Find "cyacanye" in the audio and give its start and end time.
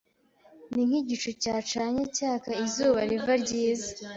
1.43-2.03